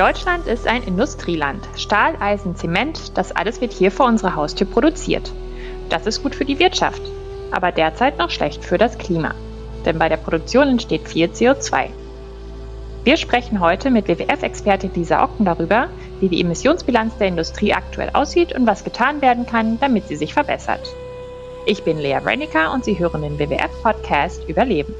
[0.00, 1.68] Deutschland ist ein Industrieland.
[1.76, 5.30] Stahl, Eisen, Zement, das alles wird hier vor unserer Haustür produziert.
[5.90, 7.02] Das ist gut für die Wirtschaft,
[7.50, 9.34] aber derzeit noch schlecht für das Klima.
[9.84, 11.90] Denn bei der Produktion entsteht viel CO2.
[13.02, 15.88] Wir sprechen heute mit WWF-Expertin Lisa Ocken darüber,
[16.20, 20.34] wie die Emissionsbilanz der Industrie aktuell aussieht und was getan werden kann, damit sie sich
[20.34, 20.86] verbessert.
[21.64, 24.94] Ich bin Lea Renica und Sie hören den WWF-Podcast Überleben.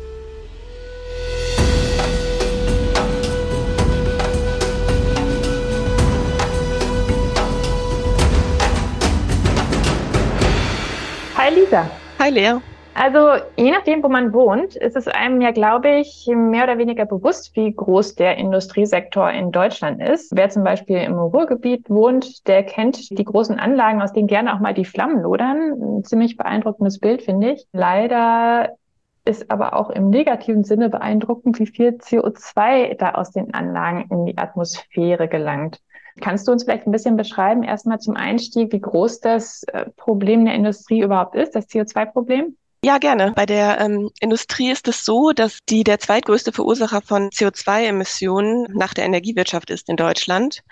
[11.36, 11.91] Hi Lisa.
[12.19, 12.60] Hi Lea.
[12.94, 17.06] Also je nachdem, wo man wohnt, ist es einem ja, glaube ich, mehr oder weniger
[17.06, 20.32] bewusst, wie groß der Industriesektor in Deutschland ist.
[20.34, 24.60] Wer zum Beispiel im Ruhrgebiet wohnt, der kennt die großen Anlagen, aus denen gerne auch
[24.60, 25.98] mal die Flammen lodern.
[25.98, 27.66] Ein ziemlich beeindruckendes Bild, finde ich.
[27.72, 28.77] Leider
[29.25, 34.27] ist aber auch im negativen Sinne beeindruckend, wie viel CO2 da aus den Anlagen in
[34.27, 35.80] die Atmosphäre gelangt.
[36.20, 40.44] Kannst du uns vielleicht ein bisschen beschreiben, erstmal zum Einstieg, wie groß das äh, Problem
[40.44, 42.56] der Industrie überhaupt ist, das CO2-Problem?
[42.83, 43.33] Ja, gerne.
[43.33, 48.95] Bei der ähm, Industrie ist es so, dass die der zweitgrößte Verursacher von CO2-Emissionen nach
[48.95, 50.62] der Energiewirtschaft ist in Deutschland.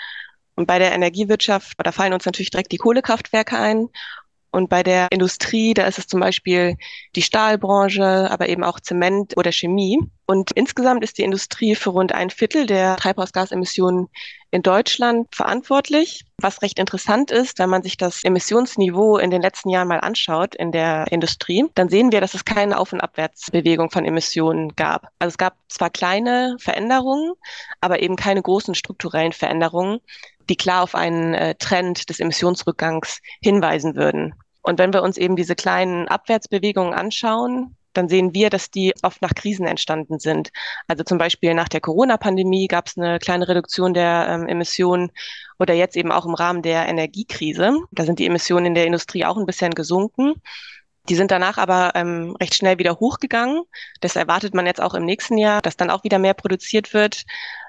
[0.54, 3.88] Und bei der Energiewirtschaft, da fallen uns natürlich direkt die Kohlekraftwerke ein.
[4.50, 6.78] Und bei der Industrie, da ist es zum Beispiel
[7.14, 9.98] die Stahlbranche, aber eben auch Zement oder Chemie.
[10.24, 14.08] Und insgesamt ist die Industrie für rund ein Viertel der Treibhausgasemissionen
[14.50, 16.24] in Deutschland verantwortlich.
[16.40, 20.54] Was recht interessant ist, wenn man sich das Emissionsniveau in den letzten Jahren mal anschaut
[20.54, 25.08] in der Industrie, dann sehen wir, dass es keine Auf- und Abwärtsbewegung von Emissionen gab.
[25.18, 27.32] Also es gab zwar kleine Veränderungen,
[27.80, 30.00] aber eben keine großen strukturellen Veränderungen,
[30.48, 34.34] die klar auf einen äh, Trend des Emissionsrückgangs hinweisen würden.
[34.62, 39.20] Und wenn wir uns eben diese kleinen Abwärtsbewegungen anschauen, dann sehen wir, dass die oft
[39.20, 40.50] nach Krisen entstanden sind.
[40.86, 45.10] Also zum Beispiel nach der Corona-Pandemie gab es eine kleine Reduktion der ähm, Emissionen
[45.58, 47.76] oder jetzt eben auch im Rahmen der Energiekrise.
[47.90, 50.34] Da sind die Emissionen in der Industrie auch ein bisschen gesunken.
[51.08, 53.62] Die sind danach aber ähm, recht schnell wieder hochgegangen.
[54.00, 57.24] Das erwartet man jetzt auch im nächsten Jahr, dass dann auch wieder mehr produziert wird.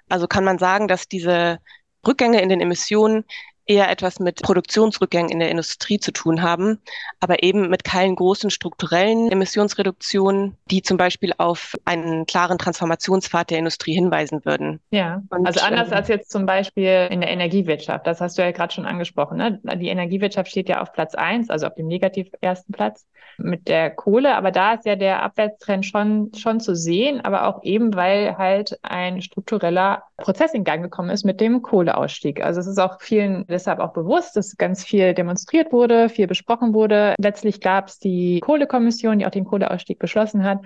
[0.09, 1.59] Also kann man sagen, dass diese
[2.05, 3.25] Rückgänge in den Emissionen
[3.69, 6.79] eher etwas mit Produktionsrückgängen in der Industrie zu tun haben,
[7.19, 13.59] aber eben mit keinen großen strukturellen Emissionsreduktionen, die zum Beispiel auf einen klaren Transformationspfad der
[13.59, 14.79] Industrie hinweisen würden.
[14.89, 18.41] Ja, Und, also anders ähm, als jetzt zum Beispiel in der Energiewirtschaft, das hast du
[18.41, 19.37] ja gerade schon angesprochen.
[19.37, 19.59] Ne?
[19.75, 23.05] Die Energiewirtschaft steht ja auf Platz eins, also auf dem negativ ersten Platz
[23.37, 27.63] mit der Kohle, aber da ist ja der Abwärtstrend schon, schon zu sehen, aber auch
[27.63, 32.43] eben, weil halt ein struktureller Prozess in Gang gekommen ist mit dem Kohleausstieg.
[32.43, 36.73] Also es ist auch vielen deshalb auch bewusst, dass ganz viel demonstriert wurde, viel besprochen
[36.73, 37.15] wurde.
[37.19, 40.59] Letztlich gab es die Kohlekommission, die auch den Kohleausstieg beschlossen hat.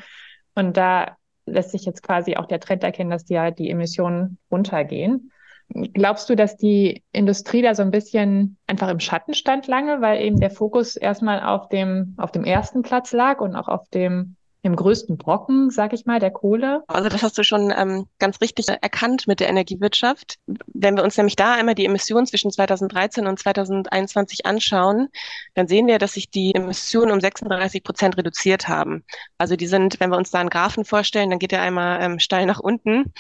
[0.56, 4.38] Und da lässt sich jetzt quasi auch der Trend erkennen, dass die, halt die Emissionen
[4.52, 5.32] runtergehen.
[5.70, 10.22] Glaubst du, dass die Industrie da so ein bisschen einfach im Schatten stand lange, weil
[10.22, 14.36] eben der Fokus erstmal auf dem, auf dem ersten Platz lag und auch auf dem
[14.64, 16.84] im größten Brocken, sag ich mal, der Kohle?
[16.88, 20.38] Also das hast du schon ähm, ganz richtig erkannt mit der Energiewirtschaft.
[20.68, 25.10] Wenn wir uns nämlich da einmal die Emissionen zwischen 2013 und 2021 anschauen,
[25.54, 29.04] dann sehen wir, dass sich die Emissionen um 36 Prozent reduziert haben.
[29.38, 32.20] Also die sind, wenn wir uns da einen Graphen vorstellen, dann geht der einmal ähm,
[32.20, 33.14] steil nach unten.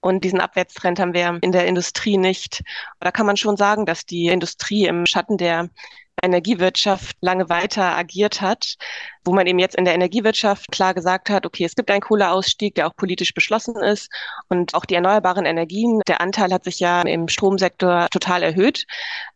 [0.00, 2.62] Und diesen Abwärtstrend haben wir in der Industrie nicht.
[3.00, 5.68] Da kann man schon sagen, dass die Industrie im Schatten der
[6.22, 8.76] Energiewirtschaft lange weiter agiert hat,
[9.24, 12.74] wo man eben jetzt in der Energiewirtschaft klar gesagt hat, okay, es gibt einen Kohleausstieg,
[12.74, 14.10] der auch politisch beschlossen ist
[14.48, 18.86] und auch die erneuerbaren Energien, der Anteil hat sich ja im Stromsektor total erhöht.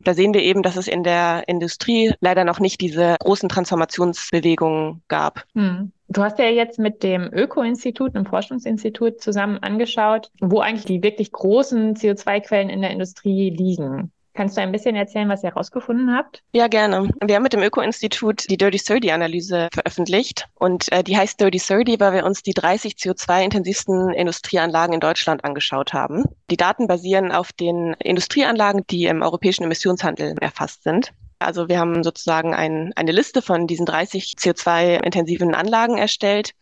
[0.01, 5.03] Da sehen wir eben, dass es in der Industrie leider noch nicht diese großen Transformationsbewegungen
[5.09, 5.45] gab.
[5.55, 5.93] Hm.
[6.13, 11.31] Du hast ja jetzt mit dem Öko-Institut, einem Forschungsinstitut zusammen angeschaut, wo eigentlich die wirklich
[11.31, 14.11] großen CO2-Quellen in der Industrie liegen.
[14.35, 16.43] Kannst du ein bisschen erzählen, was ihr herausgefunden habt?
[16.53, 17.09] Ja, gerne.
[17.25, 21.59] Wir haben mit dem Öko-Institut die Dirty 30 Analyse veröffentlicht und äh, die heißt Dirty
[21.59, 26.25] 30, weil wir uns die 30 CO2-intensivsten Industrieanlagen in Deutschland angeschaut haben.
[26.51, 31.13] Die Daten basieren auf den Industrieanlagen, die im europäischen Emissionshandel erfasst sind.
[31.41, 36.55] Also wir haben sozusagen ein, eine Liste von diesen 30 CO2-intensiven Anlagen erstellt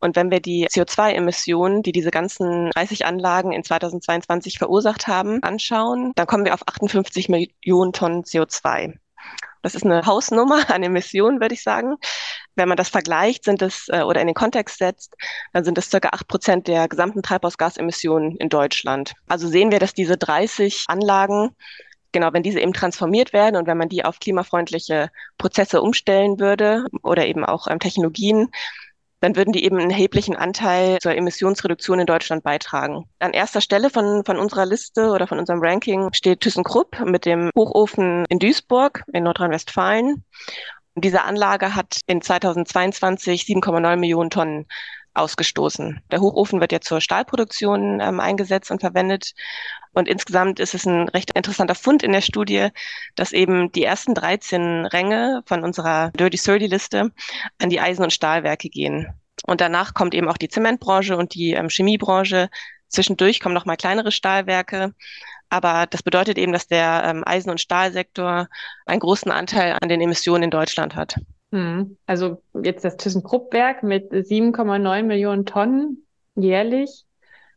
[0.00, 6.12] und wenn wir die CO2-Emissionen, die diese ganzen 30 Anlagen in 2022 verursacht haben, anschauen,
[6.16, 8.94] dann kommen wir auf 58 Millionen Tonnen CO2.
[9.62, 11.96] Das ist eine Hausnummer an Emissionen, würde ich sagen.
[12.56, 15.14] Wenn man das vergleicht, sind es äh, oder in den Kontext setzt,
[15.52, 19.12] dann sind es circa acht Prozent der gesamten Treibhausgasemissionen in Deutschland.
[19.28, 21.50] Also sehen wir, dass diese 30 Anlagen
[22.12, 26.84] genau, wenn diese eben transformiert werden und wenn man die auf klimafreundliche Prozesse umstellen würde
[27.02, 28.48] oder eben auch ähm, Technologien,
[29.20, 33.04] dann würden die eben einen erheblichen Anteil zur Emissionsreduktion in Deutschland beitragen.
[33.18, 37.50] An erster Stelle von, von unserer Liste oder von unserem Ranking steht ThyssenKrupp mit dem
[37.56, 40.24] Hochofen in Duisburg in Nordrhein-Westfalen.
[40.96, 44.66] Diese Anlage hat in 2022 7,9 Millionen Tonnen
[45.14, 46.02] ausgestoßen.
[46.10, 49.34] Der Hochofen wird ja zur Stahlproduktion ähm, eingesetzt und verwendet.
[49.92, 52.68] Und insgesamt ist es ein recht interessanter Fund in der Studie,
[53.16, 57.10] dass eben die ersten 13 Ränge von unserer Dirty Thirty Liste
[57.58, 59.12] an die Eisen- und Stahlwerke gehen.
[59.46, 62.50] Und danach kommt eben auch die Zementbranche und die ähm, Chemiebranche.
[62.88, 64.94] Zwischendurch kommen noch mal kleinere Stahlwerke.
[65.48, 68.48] Aber das bedeutet eben, dass der ähm, Eisen- und Stahlsektor
[68.86, 71.16] einen großen Anteil an den Emissionen in Deutschland hat.
[71.52, 71.96] Hm.
[72.06, 76.06] Also jetzt das ThyssenKrupp-Werk mit 7,9 Millionen Tonnen
[76.36, 77.04] jährlich.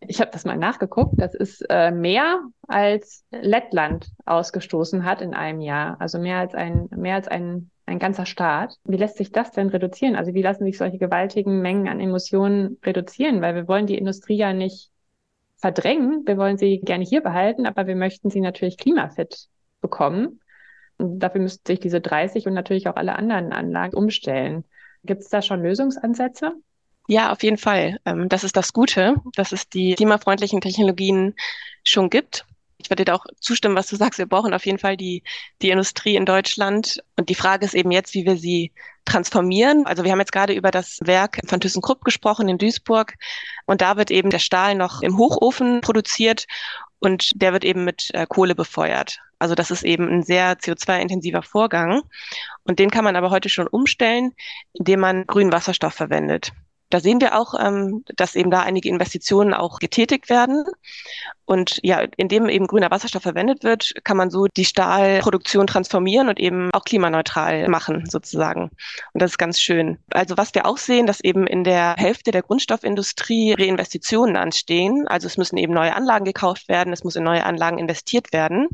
[0.07, 1.13] Ich habe das mal nachgeguckt.
[1.17, 5.99] Das ist äh, mehr als Lettland ausgestoßen hat in einem Jahr.
[6.01, 8.77] Also mehr als ein mehr als ein ein ganzer Staat.
[8.85, 10.15] Wie lässt sich das denn reduzieren?
[10.15, 13.41] Also wie lassen sich solche gewaltigen Mengen an Emissionen reduzieren?
[13.41, 14.89] Weil wir wollen die Industrie ja nicht
[15.57, 16.23] verdrängen.
[16.25, 19.47] Wir wollen sie gerne hier behalten, aber wir möchten sie natürlich klimafit
[19.81, 20.39] bekommen.
[20.97, 24.63] Dafür müssten sich diese 30 und natürlich auch alle anderen Anlagen umstellen.
[25.03, 26.53] Gibt es da schon Lösungsansätze?
[27.07, 27.99] Ja, auf jeden Fall.
[28.05, 31.35] Ähm, das ist das Gute, dass es die klimafreundlichen Technologien
[31.83, 32.45] schon gibt.
[32.77, 34.19] Ich würde dir auch zustimmen, was du sagst.
[34.19, 35.23] Wir brauchen auf jeden Fall die,
[35.61, 37.01] die Industrie in Deutschland.
[37.17, 38.71] Und die Frage ist eben jetzt, wie wir sie
[39.05, 39.85] transformieren.
[39.85, 43.15] Also wir haben jetzt gerade über das Werk von ThyssenKrupp gesprochen in Duisburg.
[43.65, 46.45] Und da wird eben der Stahl noch im Hochofen produziert
[47.03, 49.19] und der wird eben mit äh, Kohle befeuert.
[49.37, 52.01] Also das ist eben ein sehr CO2-intensiver Vorgang.
[52.63, 54.31] Und den kann man aber heute schon umstellen,
[54.71, 56.53] indem man grünen Wasserstoff verwendet.
[56.93, 60.63] Da sehen wir auch, ähm, dass eben da einige Investitionen auch getätigt werden.
[61.45, 66.39] Und ja, indem eben grüner Wasserstoff verwendet wird, kann man so die Stahlproduktion transformieren und
[66.39, 68.69] eben auch klimaneutral machen, sozusagen.
[69.13, 69.97] Und das ist ganz schön.
[70.11, 75.07] Also was wir auch sehen, dass eben in der Hälfte der Grundstoffindustrie Reinvestitionen anstehen.
[75.07, 78.67] Also es müssen eben neue Anlagen gekauft werden, es muss in neue Anlagen investiert werden.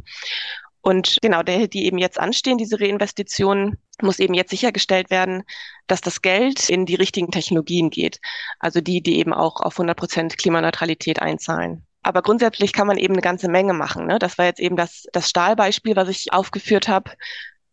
[0.81, 5.43] Und genau, der, die eben jetzt anstehen, diese Reinvestitionen, muss eben jetzt sichergestellt werden,
[5.87, 8.19] dass das Geld in die richtigen Technologien geht.
[8.59, 11.85] Also die, die eben auch auf 100 Prozent Klimaneutralität einzahlen.
[12.01, 14.07] Aber grundsätzlich kann man eben eine ganze Menge machen.
[14.07, 14.19] Ne?
[14.19, 17.11] Das war jetzt eben das, das Stahlbeispiel, was ich aufgeführt habe.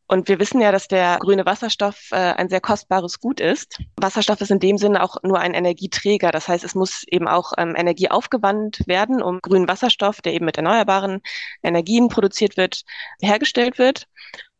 [0.08, 3.78] Und wir wissen ja, dass der grüne Wasserstoff äh, ein sehr kostbares Gut ist.
[3.96, 6.30] Wasserstoff ist in dem Sinne auch nur ein Energieträger.
[6.30, 10.44] Das heißt, es muss eben auch ähm, Energie aufgewandt werden, um grünen Wasserstoff, der eben
[10.44, 11.22] mit erneuerbaren
[11.62, 12.82] Energien produziert wird,
[13.20, 14.06] hergestellt wird.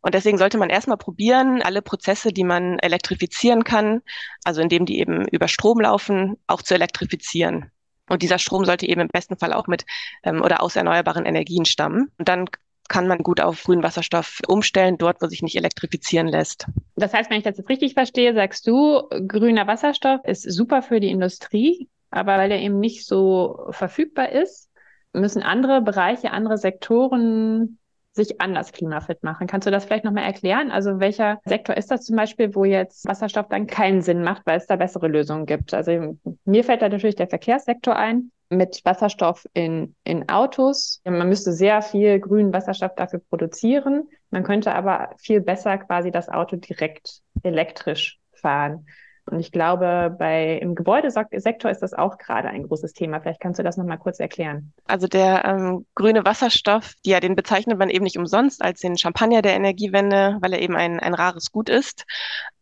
[0.01, 4.03] Und deswegen sollte man erstmal probieren, alle Prozesse, die man elektrifizieren kann,
[4.45, 7.71] also indem die eben über Strom laufen, auch zu elektrifizieren.
[8.09, 9.85] Und dieser Strom sollte eben im besten Fall auch mit
[10.23, 12.13] ähm, oder aus erneuerbaren Energien stammen.
[12.19, 12.47] Und dann
[12.89, 16.67] kann man gut auf grünen Wasserstoff umstellen, dort, wo sich nicht elektrifizieren lässt.
[16.97, 21.01] Das heißt, wenn ich das jetzt richtig verstehe, sagst du, grüner Wasserstoff ist super für
[21.01, 24.71] die Industrie, aber weil er eben nicht so verfügbar ist,
[25.13, 27.79] müssen andere Bereiche, andere Sektoren
[28.17, 29.47] sich anders klimafit machen.
[29.47, 30.71] Kannst du das vielleicht nochmal erklären?
[30.71, 34.59] Also welcher Sektor ist das zum Beispiel, wo jetzt Wasserstoff dann keinen Sinn macht, weil
[34.59, 35.73] es da bessere Lösungen gibt?
[35.75, 41.01] Also mir fällt da natürlich der Verkehrssektor ein mit Wasserstoff in, in Autos.
[41.05, 44.09] Man müsste sehr viel grünen Wasserstoff dafür produzieren.
[44.31, 48.87] Man könnte aber viel besser quasi das Auto direkt elektrisch fahren.
[49.29, 53.21] Und ich glaube, bei im Gebäudesektor ist das auch gerade ein großes Thema.
[53.21, 54.73] Vielleicht kannst du das nochmal kurz erklären.
[54.87, 59.43] Also der ähm, grüne Wasserstoff, ja, den bezeichnet man eben nicht umsonst als den Champagner
[59.43, 62.05] der Energiewende, weil er eben ein, ein rares Gut ist.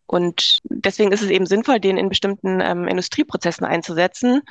[0.07, 4.43] Und deswegen ist es eben sinnvoll, den in bestimmten ähm, Industrieprozessen einzusetzen.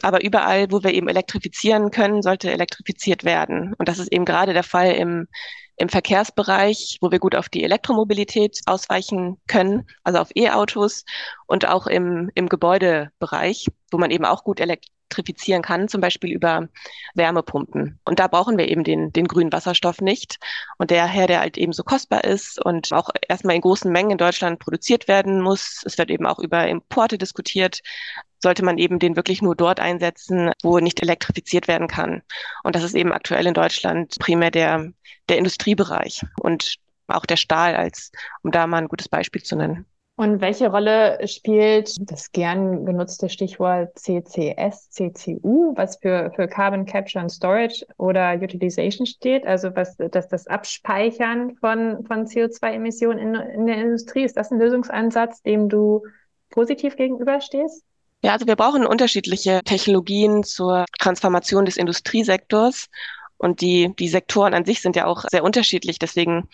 [0.00, 3.74] Aber überall, wo wir eben elektrifizieren können, sollte elektrifiziert werden.
[3.76, 5.28] Und das ist eben gerade der Fall im,
[5.82, 11.04] im Verkehrsbereich, wo wir gut auf die Elektromobilität ausweichen können, also auf E-Autos
[11.46, 16.68] und auch im, im Gebäudebereich, wo man eben auch gut elektrifizieren kann, zum Beispiel über
[17.14, 17.98] Wärmepumpen.
[18.04, 20.38] Und da brauchen wir eben den, den grünen Wasserstoff nicht.
[20.78, 24.18] Und daher, der halt eben so kostbar ist und auch erstmal in großen Mengen in
[24.18, 25.82] Deutschland produziert werden muss.
[25.84, 27.80] Es wird eben auch über Importe diskutiert
[28.42, 32.22] sollte man eben den wirklich nur dort einsetzen, wo nicht elektrifiziert werden kann.
[32.64, 34.92] Und das ist eben aktuell in Deutschland primär der,
[35.28, 38.10] der Industriebereich und auch der Stahl als,
[38.42, 39.86] um da mal ein gutes Beispiel zu nennen.
[40.16, 47.22] Und welche Rolle spielt das gern genutzte Stichwort CCS, CCU, was für, für Carbon Capture
[47.22, 49.46] and Storage oder Utilization steht?
[49.46, 54.58] Also was, dass das Abspeichern von, von CO2-Emissionen in, in der Industrie, ist das ein
[54.58, 56.02] Lösungsansatz, dem du
[56.50, 57.82] positiv gegenüberstehst?
[58.24, 62.88] Ja, also wir brauchen unterschiedliche Technologien zur Transformation des Industriesektors.
[63.36, 65.98] Und die, die Sektoren an sich sind ja auch sehr unterschiedlich.
[65.98, 66.48] Deswegen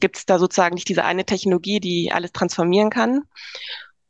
[0.00, 3.24] gibt es da sozusagen nicht diese eine Technologie, die alles transformieren kann.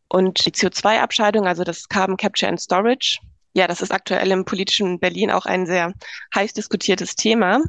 [0.09, 3.19] Und die CO2-Abscheidung, also das Carbon Capture and Storage,
[3.55, 5.93] ja, das ist aktuell im politischen Berlin auch ein sehr
[6.33, 7.61] heiß diskutiertes Thema.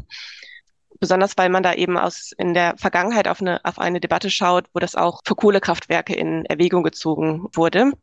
[1.00, 4.65] Besonders weil man da eben aus in der Vergangenheit auf eine, auf eine Debatte schaut,
[4.75, 7.93] wo das auch für Kohlekraftwerke in Erwägung gezogen wurde.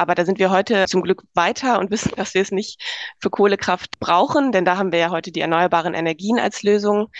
[0.00, 2.82] Aber da sind wir heute zum Glück weiter und wissen, dass wir es nicht
[3.20, 7.10] für Kohlekraft brauchen, denn da haben wir ja heute die erneuerbaren Energien als Lösung.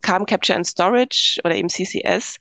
[0.00, 2.36] Carbon Capture and Storage oder eben CCS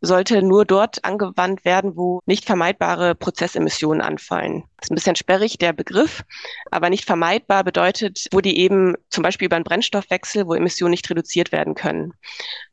[0.00, 4.64] sollte nur dort angewandt werden, wo nicht vermeidbare Prozessemissionen anfallen.
[4.78, 6.24] Das ist ein bisschen sperrig, der Begriff,
[6.72, 11.08] aber nicht vermeidbar bedeutet, wo die eben zum Beispiel über einen Brennstoffwechsel, wo Emissionen nicht
[11.08, 12.12] reduziert werden können.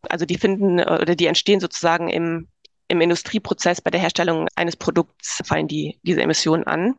[0.09, 2.47] Also die finden oder die entstehen sozusagen im,
[2.87, 6.95] im Industrieprozess bei der Herstellung eines Produkts fallen die, diese Emissionen an.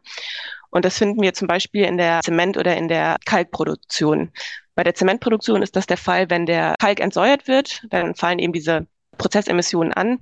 [0.71, 4.33] Und das finden wir zum Beispiel in der Zement- oder in der Kalkproduktion.
[4.75, 8.53] Bei der Zementproduktion ist das der Fall, wenn der Kalk entsäuert wird, dann fallen eben
[8.53, 10.19] diese Prozessemissionen an.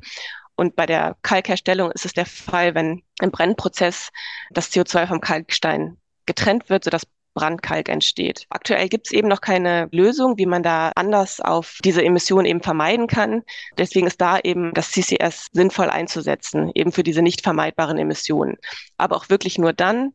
[0.55, 4.11] Und bei der Kalkherstellung ist es der Fall, wenn im Brennprozess
[4.51, 8.47] das CO2 vom Kalkstein getrennt wird, sodass Brandkalk entsteht.
[8.49, 12.63] Aktuell gibt es eben noch keine Lösung, wie man da anders auf diese Emissionen eben
[12.63, 13.43] vermeiden kann.
[13.77, 18.57] Deswegen ist da eben das CCS sinnvoll einzusetzen, eben für diese nicht vermeidbaren Emissionen.
[18.97, 20.15] Aber auch wirklich nur dann,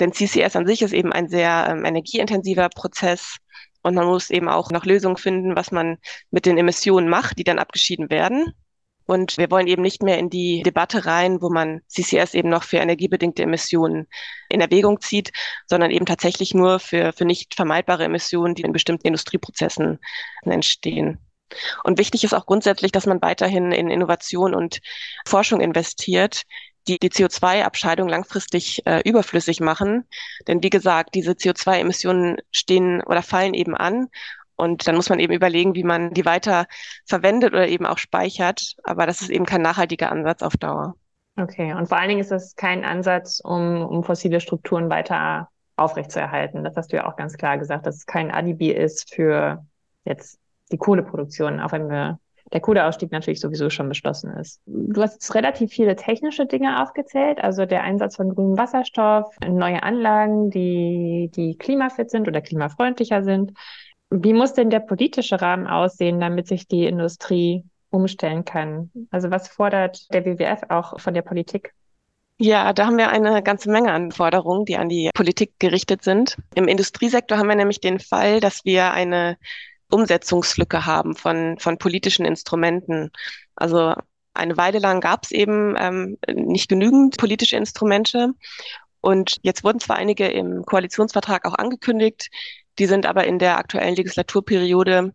[0.00, 3.36] denn CCS an sich ist eben ein sehr ähm, energieintensiver Prozess
[3.82, 5.98] und man muss eben auch noch Lösungen finden, was man
[6.30, 8.52] mit den Emissionen macht, die dann abgeschieden werden.
[9.06, 12.64] Und wir wollen eben nicht mehr in die Debatte rein, wo man CCS eben noch
[12.64, 14.06] für energiebedingte Emissionen
[14.48, 15.32] in Erwägung zieht,
[15.66, 19.98] sondern eben tatsächlich nur für, für nicht vermeidbare Emissionen, die in bestimmten Industrieprozessen
[20.42, 21.18] entstehen.
[21.84, 24.80] Und wichtig ist auch grundsätzlich, dass man weiterhin in Innovation und
[25.24, 26.42] Forschung investiert,
[26.88, 30.04] die die CO2-Abscheidung langfristig äh, überflüssig machen.
[30.46, 34.08] Denn wie gesagt, diese CO2-Emissionen stehen oder fallen eben an.
[34.56, 36.66] Und dann muss man eben überlegen, wie man die weiter
[37.04, 38.74] verwendet oder eben auch speichert.
[38.84, 40.94] Aber das ist eben kein nachhaltiger Ansatz auf Dauer.
[41.38, 46.64] Okay, und vor allen Dingen ist das kein Ansatz, um, um fossile Strukturen weiter aufrechtzuerhalten.
[46.64, 49.64] Das hast du ja auch ganz klar gesagt, dass es kein Alibi ist für
[50.04, 50.38] jetzt
[50.72, 52.18] die Kohleproduktion, auch wenn wir
[52.52, 54.60] der Kohleausstieg natürlich sowieso schon beschlossen ist.
[54.66, 59.82] Du hast jetzt relativ viele technische Dinge aufgezählt, also der Einsatz von grünem Wasserstoff, neue
[59.82, 63.52] Anlagen, die, die klimafit sind oder klimafreundlicher sind.
[64.10, 68.90] Wie muss denn der politische Rahmen aussehen, damit sich die Industrie umstellen kann?
[69.10, 71.72] Also was fordert der WWF auch von der Politik?
[72.38, 76.36] Ja, da haben wir eine ganze Menge an Forderungen, die an die Politik gerichtet sind.
[76.54, 79.38] Im Industriesektor haben wir nämlich den Fall, dass wir eine
[79.90, 83.10] Umsetzungslücke haben von, von politischen Instrumenten.
[83.54, 83.94] Also
[84.34, 88.32] eine Weile lang gab es eben ähm, nicht genügend politische Instrumente.
[89.00, 92.28] Und jetzt wurden zwar einige im Koalitionsvertrag auch angekündigt,
[92.78, 95.14] die sind aber in der aktuellen Legislaturperiode,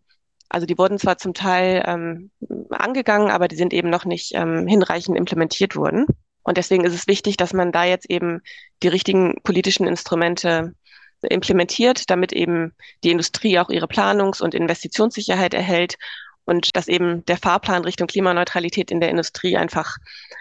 [0.50, 2.32] also die wurden zwar zum Teil ähm,
[2.70, 6.06] angegangen, aber die sind eben noch nicht ähm, hinreichend implementiert worden.
[6.44, 8.42] Und deswegen ist es wichtig, dass man da jetzt eben
[8.84, 10.74] die richtigen politischen Instrumente
[11.22, 15.98] implementiert, damit eben die Industrie auch ihre Planungs- und Investitionssicherheit erhält
[16.46, 19.98] und dass eben der Fahrplan Richtung Klimaneutralität in der Industrie einfach,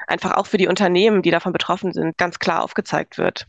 [0.06, 3.46] einfach auch für die Unternehmen, die davon betroffen sind, ganz klar aufgezeigt wird.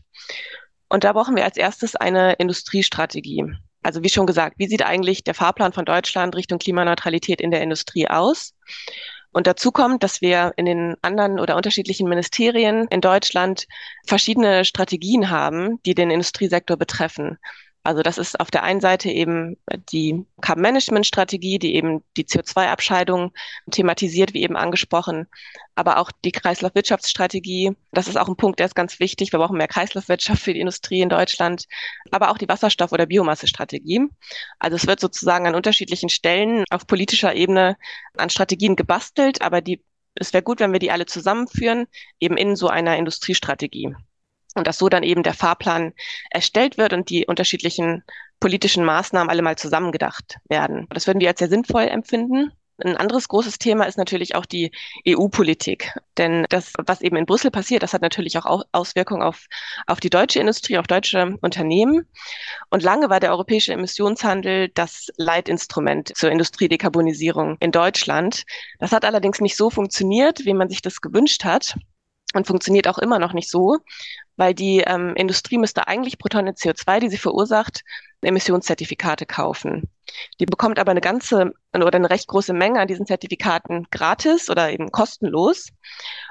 [0.92, 3.46] Und da brauchen wir als erstes eine Industriestrategie.
[3.82, 7.62] Also wie schon gesagt, wie sieht eigentlich der Fahrplan von Deutschland Richtung Klimaneutralität in der
[7.62, 8.52] Industrie aus?
[9.32, 13.66] Und dazu kommt, dass wir in den anderen oder unterschiedlichen Ministerien in Deutschland
[14.06, 17.38] verschiedene Strategien haben, die den Industriesektor betreffen.
[17.84, 19.56] Also das ist auf der einen Seite eben
[19.90, 23.32] die Carbon Management Strategie, die eben die CO2-Abscheidung
[23.70, 25.26] thematisiert, wie eben angesprochen,
[25.74, 27.72] aber auch die Kreislaufwirtschaftsstrategie.
[27.90, 29.32] Das ist auch ein Punkt, der ist ganz wichtig.
[29.32, 31.66] Wir brauchen mehr Kreislaufwirtschaft für die Industrie in Deutschland,
[32.12, 34.06] aber auch die Wasserstoff- oder Biomassestrategie.
[34.60, 37.76] Also es wird sozusagen an unterschiedlichen Stellen auf politischer Ebene
[38.16, 39.82] an Strategien gebastelt, aber die
[40.14, 41.86] es wäre gut, wenn wir die alle zusammenführen,
[42.20, 43.94] eben in so einer Industriestrategie
[44.54, 45.92] und dass so dann eben der Fahrplan
[46.30, 48.04] erstellt wird und die unterschiedlichen
[48.40, 50.86] politischen Maßnahmen alle mal zusammengedacht werden.
[50.90, 52.52] Das würden wir als sehr sinnvoll empfinden.
[52.78, 54.72] Ein anderes großes Thema ist natürlich auch die
[55.06, 55.96] EU-Politik.
[56.18, 59.46] Denn das, was eben in Brüssel passiert, das hat natürlich auch Auswirkungen auf,
[59.86, 62.08] auf die deutsche Industrie, auf deutsche Unternehmen.
[62.70, 68.44] Und lange war der europäische Emissionshandel das Leitinstrument zur Industriedekarbonisierung in Deutschland.
[68.80, 71.76] Das hat allerdings nicht so funktioniert, wie man sich das gewünscht hat
[72.34, 73.78] und funktioniert auch immer noch nicht so,
[74.36, 77.82] weil die ähm, Industrie müsste eigentlich pro Tonne CO2, die sie verursacht,
[78.22, 79.88] Emissionszertifikate kaufen.
[80.40, 84.70] Die bekommt aber eine ganze oder eine recht große Menge an diesen Zertifikaten gratis oder
[84.70, 85.68] eben kostenlos.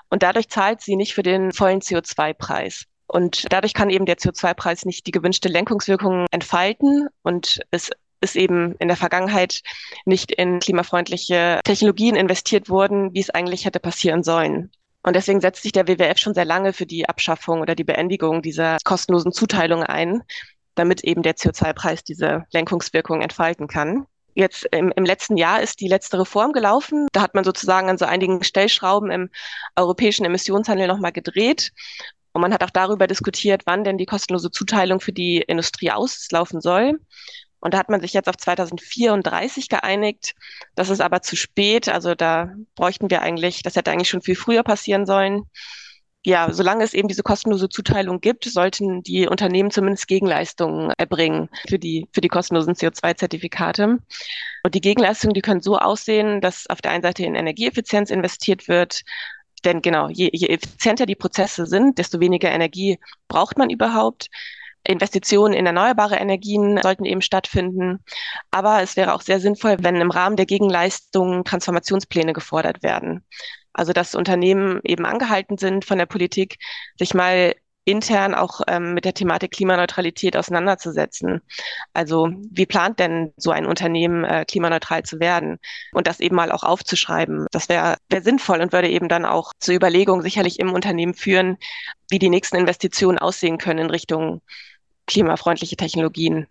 [0.09, 2.85] Und dadurch zahlt sie nicht für den vollen CO2-Preis.
[3.07, 7.91] Und dadurch kann eben der CO2-Preis nicht die gewünschte Lenkungswirkung entfalten und es
[8.21, 9.61] ist eben in der Vergangenheit
[10.05, 14.71] nicht in klimafreundliche Technologien investiert worden, wie es eigentlich hätte passieren sollen.
[15.03, 18.41] Und deswegen setzt sich der WWF schon sehr lange für die Abschaffung oder die Beendigung
[18.41, 20.23] dieser kostenlosen Zuteilung ein,
[20.75, 24.05] damit eben der CO2-Preis diese Lenkungswirkung entfalten kann.
[24.33, 27.07] Jetzt im, im letzten Jahr ist die letzte Reform gelaufen.
[27.11, 29.29] Da hat man sozusagen an so einigen Stellschrauben im
[29.75, 31.71] europäischen Emissionshandel nochmal gedreht.
[32.31, 36.61] Und man hat auch darüber diskutiert, wann denn die kostenlose Zuteilung für die Industrie auslaufen
[36.61, 36.99] soll.
[37.61, 40.33] Und da hat man sich jetzt auf 2034 geeinigt.
[40.75, 41.87] Das ist aber zu spät.
[41.87, 45.45] Also da bräuchten wir eigentlich, das hätte eigentlich schon viel früher passieren sollen
[46.23, 51.79] ja, solange es eben diese kostenlose Zuteilung gibt, sollten die Unternehmen zumindest Gegenleistungen erbringen für
[51.79, 53.97] die, für die kostenlosen CO2-Zertifikate.
[54.63, 58.67] Und die Gegenleistungen, die können so aussehen, dass auf der einen Seite in Energieeffizienz investiert
[58.67, 59.01] wird.
[59.65, 64.27] Denn genau, je, je effizienter die Prozesse sind, desto weniger Energie braucht man überhaupt.
[64.83, 68.03] Investitionen in erneuerbare Energien sollten eben stattfinden.
[68.49, 73.25] Aber es wäre auch sehr sinnvoll, wenn im Rahmen der Gegenleistungen Transformationspläne gefordert werden.
[73.73, 76.57] Also dass Unternehmen eben angehalten sind von der Politik,
[76.97, 81.41] sich mal intern auch ähm, mit der Thematik Klimaneutralität auseinanderzusetzen.
[81.93, 85.57] Also wie plant denn so ein Unternehmen äh, klimaneutral zu werden
[85.91, 87.47] und das eben mal auch aufzuschreiben?
[87.51, 91.57] Das wäre wär sinnvoll und würde eben dann auch zur Überlegung sicherlich im Unternehmen führen,
[92.09, 94.41] wie die nächsten Investitionen aussehen können in Richtung
[95.11, 96.47] klimafreundliche Technologien.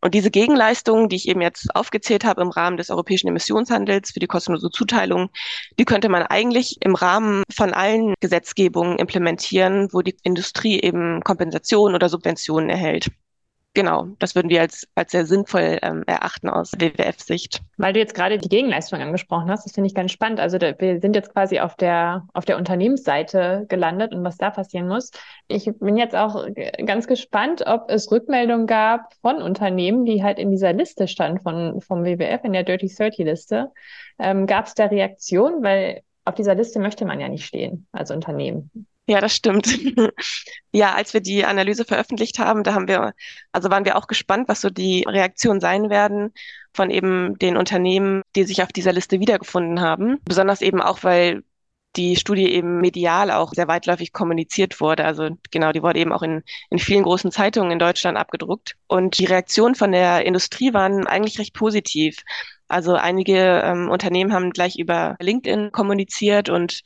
[0.00, 4.18] Und diese Gegenleistungen, die ich eben jetzt aufgezählt habe im Rahmen des europäischen Emissionshandels für
[4.20, 5.30] die kostenlose Zuteilung,
[5.78, 11.94] die könnte man eigentlich im Rahmen von allen Gesetzgebungen implementieren, wo die Industrie eben Kompensation
[11.94, 13.10] oder Subventionen erhält
[13.74, 17.60] genau, das würden wir als, als sehr sinnvoll ähm, erachten aus WWF-Sicht.
[17.76, 20.40] Weil du jetzt gerade die Gegenleistung angesprochen hast, das finde ich ganz spannend.
[20.40, 24.50] Also da, wir sind jetzt quasi auf der, auf der Unternehmensseite gelandet und was da
[24.50, 25.10] passieren muss.
[25.48, 26.46] Ich bin jetzt auch
[26.86, 31.80] ganz gespannt, ob es Rückmeldungen gab von Unternehmen, die halt in dieser Liste standen von,
[31.80, 33.70] vom WWF, in der Dirty 30 Liste.
[34.18, 35.62] Ähm, gab es da Reaktionen?
[35.62, 38.70] Weil auf dieser Liste möchte man ja nicht stehen als Unternehmen.
[39.06, 39.66] Ja, das stimmt.
[40.72, 43.14] ja, als wir die Analyse veröffentlicht haben, da haben wir,
[43.50, 46.32] also waren wir auch gespannt, was so die Reaktionen sein werden
[46.72, 50.20] von eben den Unternehmen, die sich auf dieser Liste wiedergefunden haben.
[50.24, 51.42] Besonders eben auch, weil
[51.96, 55.04] die Studie eben medial auch sehr weitläufig kommuniziert wurde.
[55.04, 58.76] Also genau, die wurde eben auch in, in vielen großen Zeitungen in Deutschland abgedruckt.
[58.86, 62.22] Und die Reaktionen von der Industrie waren eigentlich recht positiv.
[62.68, 66.82] Also einige ähm, Unternehmen haben gleich über LinkedIn kommuniziert und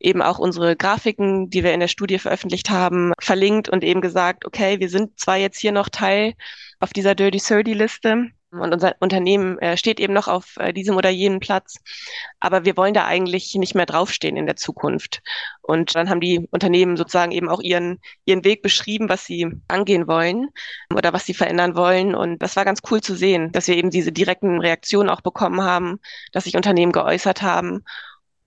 [0.00, 4.44] eben auch unsere Grafiken, die wir in der Studie veröffentlicht haben, verlinkt und eben gesagt,
[4.44, 6.34] okay, wir sind zwar jetzt hier noch Teil
[6.80, 10.96] auf dieser Dirty 30 Liste und unser Unternehmen äh, steht eben noch auf äh, diesem
[10.96, 11.80] oder jenem Platz,
[12.40, 15.20] aber wir wollen da eigentlich nicht mehr draufstehen in der Zukunft.
[15.60, 20.06] Und dann haben die Unternehmen sozusagen eben auch ihren, ihren Weg beschrieben, was sie angehen
[20.06, 20.48] wollen
[20.94, 22.14] oder was sie verändern wollen.
[22.14, 25.62] Und das war ganz cool zu sehen, dass wir eben diese direkten Reaktionen auch bekommen
[25.62, 26.00] haben,
[26.32, 27.84] dass sich Unternehmen geäußert haben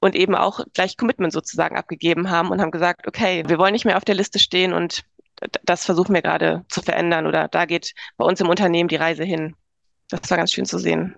[0.02, 3.86] und eben auch gleich Commitment sozusagen abgegeben haben und haben gesagt, okay, wir wollen nicht
[3.86, 5.04] mehr auf der Liste stehen und
[5.64, 9.24] das versuchen wir gerade zu verändern oder da geht bei uns im Unternehmen die Reise
[9.24, 9.56] hin.
[10.10, 11.16] Das war ganz schön zu sehen.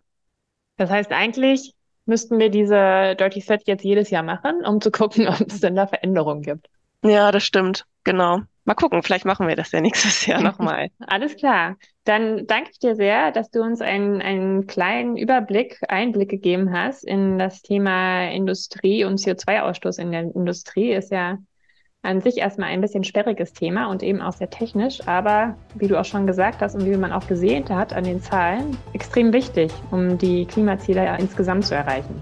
[0.78, 1.74] Das heißt, eigentlich
[2.06, 5.76] müssten wir diese Dirty Set jetzt jedes Jahr machen, um zu gucken, ob es denn
[5.76, 6.69] da Veränderungen gibt.
[7.04, 7.86] Ja, das stimmt.
[8.04, 8.41] Genau.
[8.65, 10.89] Mal gucken, vielleicht machen wir das ja nächstes Jahr nochmal.
[10.99, 11.76] Alles klar.
[12.06, 17.04] Dann danke ich dir sehr, dass du uns einen, einen kleinen Überblick, Einblick gegeben hast
[17.04, 20.93] in das Thema Industrie und CO2-Ausstoß in der Industrie.
[20.93, 21.39] Ist ja
[22.04, 25.99] an sich erstmal ein bisschen sperriges Thema und eben auch sehr technisch, aber wie du
[25.99, 29.71] auch schon gesagt hast und wie man auch gesehen hat an den Zahlen, extrem wichtig,
[29.89, 32.21] um die Klimaziele insgesamt zu erreichen.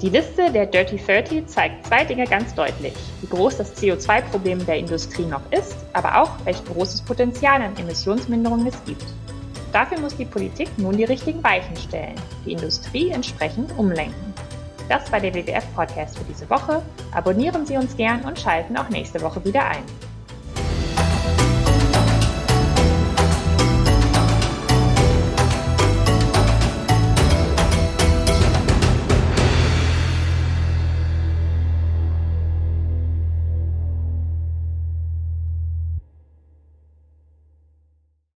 [0.00, 2.94] Die Liste der Dirty 30 zeigt zwei Dinge ganz deutlich.
[3.20, 8.64] Wie groß das CO2-Problem der Industrie noch ist, aber auch, welch großes Potenzial an Emissionsminderung
[8.64, 9.04] es gibt.
[9.72, 12.14] Dafür muss die Politik nun die richtigen Weichen stellen,
[12.46, 14.32] die Industrie entsprechend umlenken.
[14.88, 16.80] Das war der WWF-Podcast für diese Woche.
[17.10, 19.82] Abonnieren Sie uns gern und schalten auch nächste Woche wieder ein.